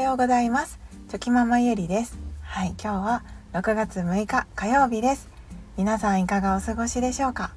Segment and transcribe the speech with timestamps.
[0.00, 0.80] ようございます。
[1.10, 2.18] チョキママゆりです。
[2.42, 5.28] はい今日は6月6日火曜日です。
[5.76, 7.52] 皆さんいかがお過ごしでしょうか？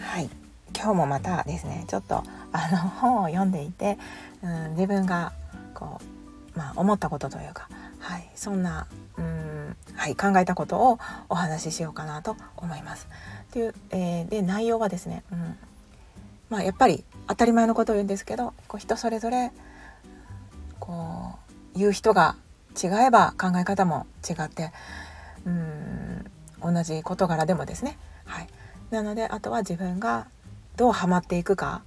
[0.00, 0.28] はい
[0.74, 3.96] 今日もまたですねちょっとあの 本を読んでいて、
[4.42, 5.32] うん、自分が
[5.72, 6.00] こ
[6.54, 7.68] うまあ思ったことというか
[8.00, 13.06] はいそんなうんはい考えたことをお話ししようかなと思います。
[13.52, 15.56] という、えー、で内容はですね、うん
[16.48, 19.52] まあ、やっぱり当たり前のことを言うんですけどこう人それぞれ
[20.80, 21.36] こ
[21.74, 22.36] う言う人が
[22.70, 24.72] 違えば考え方も違って
[25.46, 26.24] うん
[26.62, 28.48] 同じ事柄でもですね、はい、
[28.90, 30.26] なのであとは自分が
[30.76, 31.82] どうハマっていくか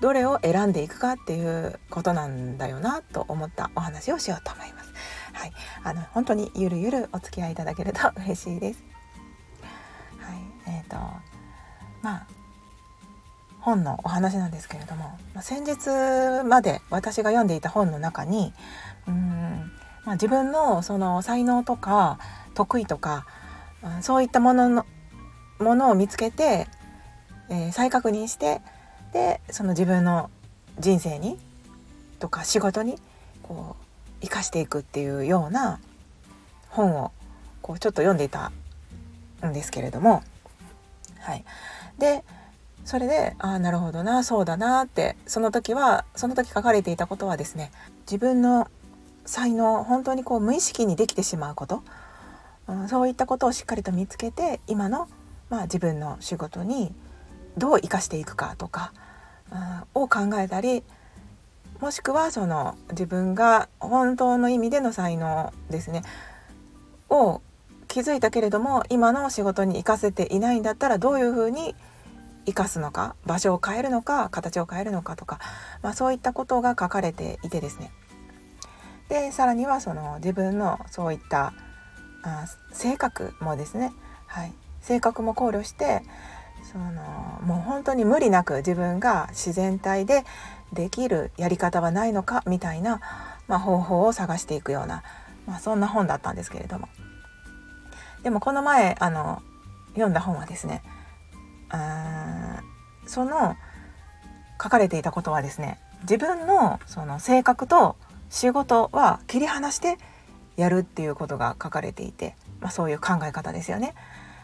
[0.00, 4.92] どれを選んでいくかっていうことなんだよなと思ったお話をしようと思います。
[5.32, 8.84] はい、あの本当にゆるゆるお付き合いいただけると嬉しいです。
[10.20, 10.96] はい、えっ、ー、と
[12.02, 12.26] まあ
[13.60, 18.52] 本のお話なんですけれども先日まで私が読んでいた本の中に
[19.06, 19.72] うん、
[20.04, 22.18] まあ、自分のその才能とか
[22.54, 23.24] 得意とか、
[24.00, 24.86] そういったものの
[25.60, 26.66] ものを見つけて、
[27.50, 28.60] えー、再確認して
[29.12, 30.30] でその自分の
[30.78, 31.38] 人生に
[32.18, 32.96] とか仕事に
[33.42, 33.84] こう
[34.22, 35.80] 生かしていくっていうような
[36.68, 37.12] 本を
[37.62, 38.52] こうちょっと読んでいた
[39.44, 40.22] んですけれども
[41.20, 41.44] はい。
[41.98, 42.24] で
[42.84, 47.70] それでああなるほどなそうだなってその時はその時書かれていたことはですね
[48.10, 48.68] 自分の
[49.26, 51.82] 才能本当にこう無意識にできてしまうこと、
[52.66, 55.08] うん、そういったことをしっかりと見つけて今の、
[55.50, 56.94] まあ、自分の仕事に
[57.58, 58.92] どう生かしていくかとか、
[59.52, 60.82] うん、を考えたり
[61.80, 66.02] もしくはその自分が本当の意味での才能ですね
[67.10, 67.40] を
[67.86, 71.74] 気づいたけれども今の仕事に生かせていないんだったらどういうふうに
[72.48, 75.38] 生かすのか場所を変えるのか形を変えるのかとか、
[75.82, 77.92] まあ、そういったことが書かれていてですね。
[79.08, 81.52] でさらにはその自分のそういった
[82.22, 83.92] あ性格もですね、
[84.26, 86.02] はい、性格も考慮して
[86.72, 90.24] そのもう本当に無理なく自分が自然体で
[90.72, 93.00] できるやり方はないのかみたいな、
[93.46, 95.02] まあ、方法を探していくような、
[95.46, 96.88] まあ、そんな本だったんですけれども。
[98.22, 99.42] でもこの前あの
[99.92, 100.82] 読んだ本はですね
[103.08, 103.56] その
[104.62, 107.96] 書かれていたことはですね自分のその性格と
[108.30, 109.98] 仕事は切り離して
[110.56, 113.94] やるっていうことが書かれていて、まあ、そういう考え方ですよね。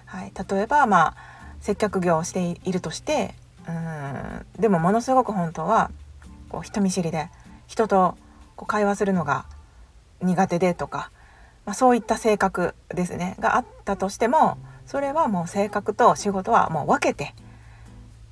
[0.07, 1.17] はい、例えば、まあ、
[1.61, 3.35] 接客業をしているとして
[3.69, 5.91] うんでもものすごく本当は
[6.49, 7.31] こう人見知りで
[7.67, 8.17] 人と
[8.57, 9.47] こう会話するのが
[10.23, 11.11] 苦手でとか、
[11.65, 17.35] まあ、そういった性格ですねがあったとしてもそれはもう性格と仕事はもう分けて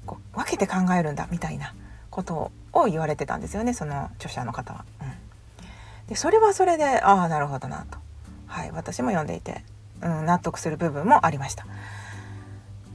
[0.07, 1.75] こう分けて考えるんだみたいな
[2.11, 4.85] ことを言われてたんですよねその著者の方は。
[5.01, 7.99] うん、でそれはそれでああなるほどなと、
[8.47, 9.65] はい、私も読んでいて、
[10.03, 11.67] うん、納得する部分もありました。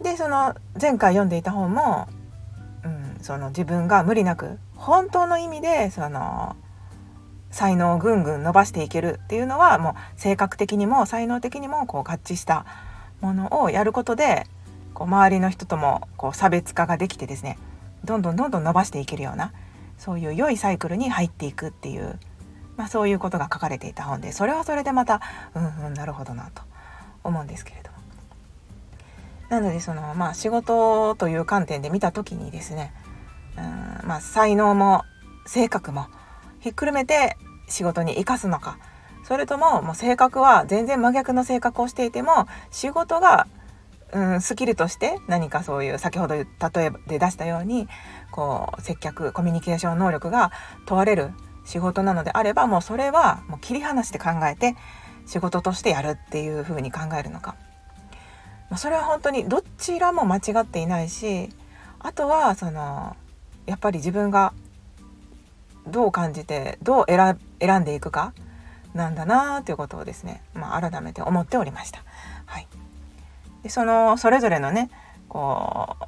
[0.02, 2.08] でその前回読んでいた本も、
[2.84, 6.56] うん、その自分が無理なく本当の意味でその
[7.50, 12.66] 才能をぐんぐん伸ばしていけるっていうのはもう性格的にも才能的にもこう合致した
[13.22, 14.46] ものをやることで
[14.98, 17.60] こう周りの人ともこう差別化ができてですね
[18.04, 19.54] どんどんどんどん伸ばしていけるような
[20.00, 22.18] そういう良いサイクルに入っていくっていう、
[22.78, 25.22] まあ、そういうことが書かれていた本でそれはそれでまた
[25.54, 26.64] うんうんなるほどなと
[27.24, 27.98] 思うんですけれども。
[29.50, 32.92] なのでそのまあ仕事という観点で見た時にですね
[33.56, 35.04] うんまあ才能も
[35.46, 36.08] 性格も
[36.60, 37.38] ひっくるめて
[37.70, 38.80] 仕事に生かすのか
[39.24, 43.46] それとももう性格は全然真逆の性格をしていても仕事が、
[44.14, 46.46] うん、スキルとして何かそういう先ほど例
[46.78, 47.88] えで出したように
[48.32, 50.52] こう接客コミュニケーション能力が
[50.86, 51.32] 問われる
[51.66, 54.76] 仕事なのであればもうそれはもう切り離して考えて
[55.26, 57.56] 仕事としてやるっていうふうに考えるのか、
[58.70, 61.50] ま、それは本当にどちらも間違っていないし
[62.00, 63.18] あとはその
[63.66, 64.54] やっぱり自分が
[65.88, 68.34] どう感じてどう選んでいくか
[68.94, 72.04] なんだなということをですね、まあ、改めて思っておりました。
[72.46, 72.68] はい、
[73.68, 74.90] でそのそれぞれのね
[75.28, 76.06] こう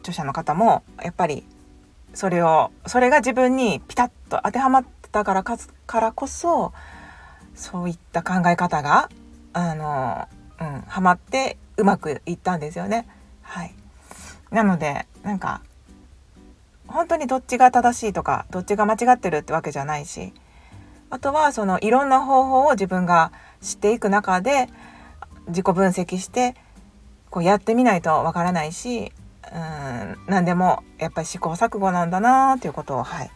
[0.00, 1.44] 著者の方もやっぱり
[2.14, 5.56] それをそれが自分にピタッと当てはまったからか
[5.86, 6.72] からこそ
[7.54, 9.08] そういった考え方が
[9.52, 10.28] あの、
[10.60, 13.06] うん、はまってうまくいったんですよね。
[13.42, 13.74] はい、
[14.50, 15.60] なのでなんか
[16.88, 20.32] 本当にどっちが正しいとかどっちが間違ってるってわけじゃないし
[21.10, 23.30] あとはそのいろんな方法を自分が
[23.62, 24.68] 知っていく中で
[25.48, 26.56] 自己分析して
[27.34, 29.10] こうやってみないとわからないし
[29.52, 33.30] うん何でもやっぱり試行錯誤なんだなということをはい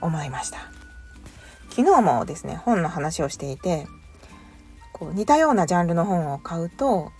[0.00, 0.58] 思いました。
[1.70, 3.88] 昨日もですね本の話をしていて
[4.92, 7.10] こう似たようなジャンルの本を買うと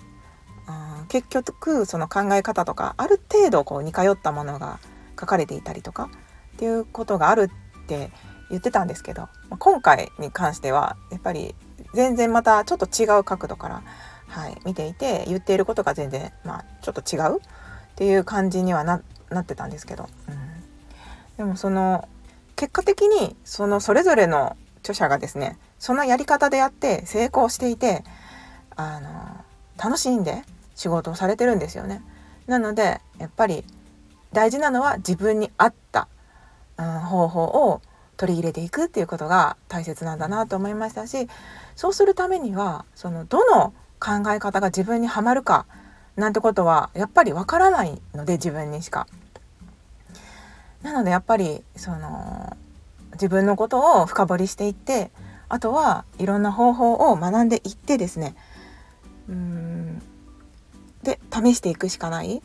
[0.69, 4.79] あ結局その考え方とかある程度こう似通ったものが
[5.19, 6.09] 書かれていたりとか
[6.55, 7.50] っていうことがある
[7.82, 8.12] って
[8.49, 9.29] 言ってたんですけど
[9.59, 11.56] 今回に関してはやっぱり
[11.94, 13.82] 全然またちょっと違う角度から、
[14.28, 17.40] はい、見ていて言っていることが全然、まあ、ちょっと違うっ
[17.96, 19.00] ていう感じにはな
[19.38, 20.37] ってたんですけど、うん、
[21.37, 22.08] でもその
[22.56, 28.02] 結果的にそのそれぞれの著者がですねそのやり方でやって成功していて
[28.76, 29.44] あの
[29.82, 30.43] 楽しんで
[30.75, 32.02] 仕事をされてるんですよね。
[32.46, 33.64] なのでやっぱり
[34.32, 36.08] 大事なのは自分に合った、
[36.78, 37.81] うん、方法を
[38.17, 41.28] 取り入れていくっていうことが大切なんだなと思いましたし
[41.75, 45.67] そうするためにはそのどの考え方が自分にはまるか
[46.17, 49.07] なんてことはやっぱりわからないので自分にしか。
[50.83, 52.57] なのでやっぱりその
[53.13, 55.11] 自分のことを深掘りしていって
[55.49, 58.35] あとはいろんな方法を学んでいってですね。
[59.29, 60.03] うん。
[61.03, 62.43] で試していくしかない。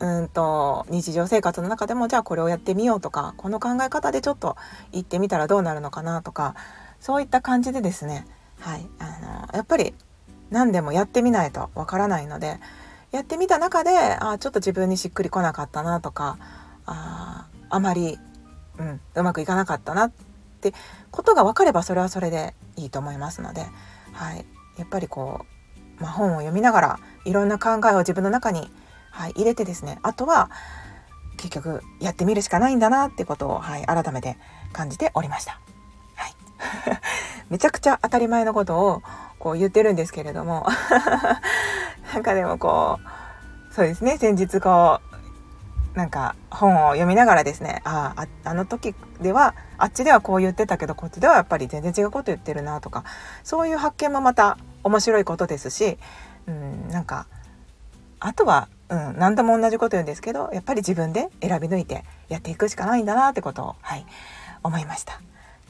[0.00, 4.56] うんと日常生活の中でもじゃあこれをやってみようとかこの考え方でちょっと
[4.90, 6.56] 行ってみたらどうなるのかなとか
[6.98, 8.26] そういった感じでですね。
[8.58, 8.86] はい。
[8.98, 9.94] あのやっぱり
[10.52, 12.60] 何でもやってみないとわからないので
[13.10, 16.38] やってみた中であちょっと自分にしっくりこなかったなとか
[16.86, 18.18] ああまり、
[18.78, 20.12] うん、うまくいかなかったなっ
[20.60, 20.72] て
[21.10, 23.66] ことが分かればそれはそれでいいと思いますので、
[24.12, 24.44] はい、
[24.78, 25.44] やっぱりこ
[25.98, 28.70] う、まあ、本を読みながらいろんな考えを自分の中に、
[29.10, 30.50] はい、入れてですねあとは
[31.36, 34.36] 結局やってみるしかないんだなってことを、はい、改めて
[34.72, 35.60] 感じておりました。
[36.14, 36.34] はい、
[37.50, 39.02] めちゃくちゃ当たり前のことを
[39.42, 40.64] こう言ってるんですけれども
[42.14, 43.00] なんかでもこ
[43.70, 45.00] うそうですね先日こ
[45.94, 53.02] うなんか本を読みながらですねあああの時ではあっちではこう言ってたけどこっちではやっぱり全然違うこと言ってるなとか
[53.42, 55.98] そういう発見もまた面白いことですし、
[56.46, 57.26] うん、なんか
[58.20, 64.06] あとは、うん、何度も同じこと言うんですけどやっぱり自分で選び抜いてやっていくしかないんだなってことを、はい、
[64.62, 65.20] 思いました。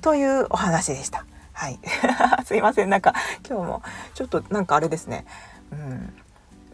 [0.02, 1.24] というお話でした。
[1.52, 1.78] はい、
[2.44, 2.90] すいません。
[2.90, 3.14] なんか
[3.48, 3.82] 今日も
[4.14, 5.24] ちょっとなんかあれですね、
[5.70, 6.12] うん、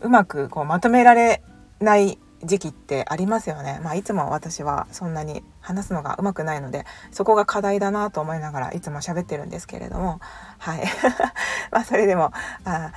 [0.03, 1.43] うまくこうまとめられ
[1.81, 3.81] ない時期ってありますよね。
[3.83, 10.21] まあ、いつも私はそんなに話すのがうまくないのでそこが課題だなと思いながらいつも喋ってるんですけれども。
[10.59, 10.83] はい。
[11.73, 12.33] まそれでも
[12.65, 12.93] あ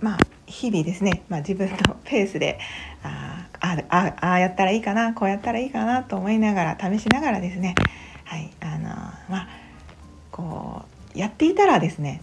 [0.00, 2.58] まあ日々ですね、まあ、自分のペースで
[3.02, 7.74] ああああやったらいいかなこうやったらいいかなと思いながら試しながらですね。
[8.24, 8.50] はい。
[8.60, 8.88] あの
[9.28, 9.48] まあ
[10.30, 12.22] こうやっていたらですね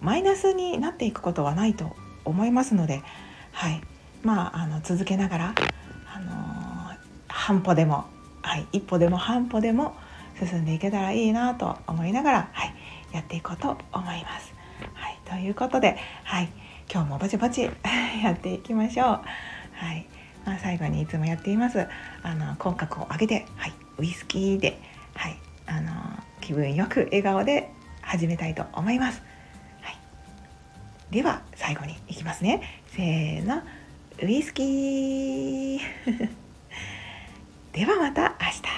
[0.00, 3.02] マイナスになっていくことはないと思いますので
[3.52, 3.80] はい
[4.22, 5.54] まあ、あの続けながら、
[6.14, 6.96] あのー、
[7.28, 8.04] 半歩でも、
[8.42, 9.96] はい、一歩でも半歩でも
[10.38, 12.74] 進んでいけたらいいなと思いながら、はい、
[13.12, 14.54] やっていこうと思います。
[14.94, 16.48] はい、ということで、はい、
[16.92, 17.62] 今日もぼちぼち
[18.22, 19.06] やっていきましょう。
[19.06, 20.06] はい
[20.44, 21.86] まあ、最後にいつもやっています
[22.22, 24.80] あの口角を上げて、はい、ウイスキーで、
[25.14, 25.92] はい、あの
[26.40, 27.70] 気分よく笑顔で
[28.08, 29.22] 始めたいと思います。
[29.82, 29.96] はい、
[31.10, 32.62] では最後にいきますね。
[32.86, 33.62] せーの。
[34.22, 35.78] ウイスキー
[37.72, 38.77] ではまた明日